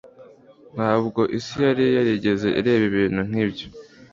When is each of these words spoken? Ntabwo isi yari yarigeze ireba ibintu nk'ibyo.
Ntabwo 0.75 1.21
isi 1.37 1.55
yari 1.65 1.85
yarigeze 1.97 2.47
ireba 2.59 2.83
ibintu 2.91 3.21
nk'ibyo. 3.29 3.67